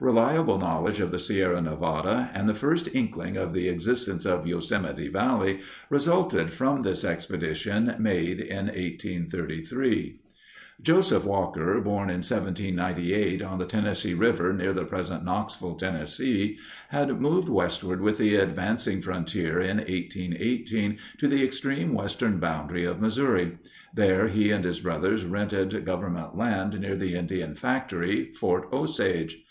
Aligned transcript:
Reliable 0.00 0.58
knowledge 0.58 0.98
of 0.98 1.10
the 1.10 1.18
Sierra 1.18 1.60
Nevada 1.60 2.30
and 2.32 2.48
the 2.48 2.54
first 2.54 2.88
inkling 2.94 3.36
of 3.36 3.52
the 3.52 3.68
existence 3.68 4.24
of 4.24 4.46
Yosemite 4.46 5.08
Valley 5.10 5.60
resulted 5.90 6.54
from 6.54 6.80
this 6.80 7.04
expedition, 7.04 7.94
made 7.98 8.40
in 8.40 8.68
1833. 8.68 10.20
Joseph 10.80 11.26
Walker, 11.26 11.82
born 11.82 12.08
in 12.08 12.22
1798 12.24 13.42
on 13.42 13.58
the 13.58 13.66
Tennessee 13.66 14.14
River 14.14 14.54
near 14.54 14.72
the 14.72 14.86
present 14.86 15.22
Knoxville, 15.22 15.74
Tennessee, 15.74 16.56
had 16.88 17.20
moved 17.20 17.50
westward 17.50 18.00
with 18.00 18.16
the 18.16 18.36
advancing 18.36 19.02
frontier 19.02 19.60
in 19.60 19.76
1818 19.76 20.96
to 21.18 21.28
the 21.28 21.44
extreme 21.44 21.92
western 21.92 22.38
boundary 22.40 22.86
of 22.86 23.02
Missouri. 23.02 23.58
There 23.94 24.28
he 24.28 24.50
and 24.50 24.64
his 24.64 24.80
brothers 24.80 25.26
rented 25.26 25.84
government 25.84 26.38
land 26.38 26.80
near 26.80 26.96
the 26.96 27.14
Indian 27.16 27.54
Factory, 27.54 28.32
Fort 28.32 28.70
Osage. 28.72 29.42